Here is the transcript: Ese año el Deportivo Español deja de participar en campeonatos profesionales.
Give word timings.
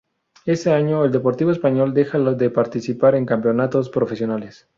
Ese 0.47 0.71
año 0.73 1.05
el 1.05 1.11
Deportivo 1.11 1.51
Español 1.51 1.93
deja 1.93 2.17
de 2.17 2.49
participar 2.49 3.13
en 3.13 3.27
campeonatos 3.27 3.91
profesionales. 3.91 4.67